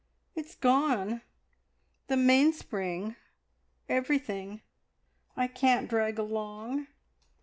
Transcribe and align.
It's 0.33 0.55
gone 0.55 1.21
the 2.07 2.17
mainspring, 2.17 3.17
everything! 3.87 4.63
I 5.37 5.45
can't 5.45 5.87
drag 5.87 6.17
along! 6.17 6.87